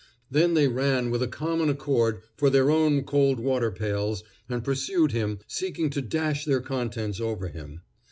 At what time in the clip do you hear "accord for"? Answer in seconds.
1.69-2.49